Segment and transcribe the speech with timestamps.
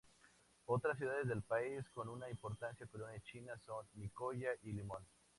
[0.65, 5.05] Otras ciudades del país con una importante colonia china son Nicoya y Limón.